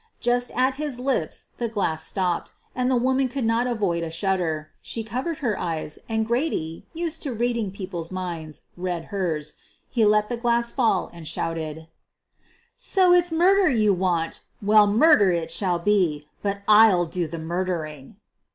[0.19, 4.71] Just at his lips the glass stopped and the woman could not avoid a shudder,
[4.81, 9.05] she covered her eyes and Grady, used to reading 206 SOPHIE LYONS people's minds, read
[9.13, 9.53] hers.
[9.91, 11.87] He let the glass fall and shouted:
[12.75, 18.17] "So, it's murder you want— well, murder it shall be, but I'll do the murdering."